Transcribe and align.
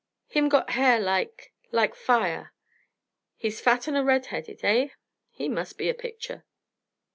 Him 0.29 0.49
got 0.49 0.71
hair 0.71 0.99
like 0.99 1.53
like 1.71 1.93
fire." 1.93 2.55
"He's 3.37 3.61
fat 3.61 3.87
and 3.87 4.03
red 4.03 4.25
headed, 4.25 4.61
eh? 4.63 4.87
He 5.29 5.47
must 5.47 5.77
be 5.77 5.89
a 5.89 5.93
picture." 5.93 6.43